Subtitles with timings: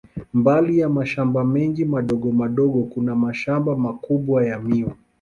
[0.33, 4.95] Mbali ya mashamba mengi madogo madogo, kuna mashamba makubwa ya miwa.